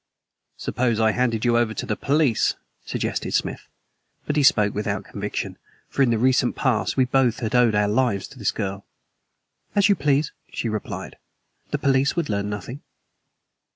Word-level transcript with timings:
"Suppose 0.57 0.99
I 0.99 1.11
handed 1.11 1.45
you 1.45 1.59
over 1.59 1.75
to 1.75 1.85
the 1.85 1.95
police?" 1.95 2.55
suggested 2.87 3.35
Smith. 3.35 3.67
But 4.25 4.35
he 4.35 4.41
spoke 4.41 4.73
without 4.73 5.03
conviction, 5.03 5.59
for 5.89 6.01
in 6.01 6.09
the 6.09 6.17
recent 6.17 6.55
past 6.55 6.97
we 6.97 7.05
both 7.05 7.37
had 7.41 7.53
owed 7.53 7.75
our 7.75 7.87
lives 7.87 8.27
to 8.29 8.39
this 8.39 8.49
girl. 8.49 8.83
"As 9.75 9.89
you 9.89 9.95
please," 9.95 10.31
she 10.51 10.69
replied. 10.69 11.17
"The 11.69 11.77
police 11.77 12.15
would 12.15 12.29
learn 12.29 12.49
nothing." 12.49 12.81